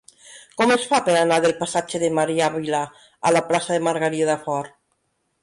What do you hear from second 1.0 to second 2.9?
per anar del passatge de Maria Vila